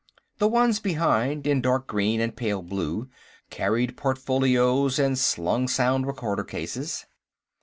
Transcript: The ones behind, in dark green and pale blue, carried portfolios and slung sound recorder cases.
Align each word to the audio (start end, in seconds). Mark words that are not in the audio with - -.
The 0.39 0.47
ones 0.47 0.79
behind, 0.79 1.45
in 1.45 1.61
dark 1.61 1.85
green 1.85 2.19
and 2.21 2.35
pale 2.35 2.63
blue, 2.63 3.07
carried 3.51 3.95
portfolios 3.97 4.97
and 4.97 5.15
slung 5.15 5.67
sound 5.67 6.07
recorder 6.07 6.43
cases. 6.43 7.05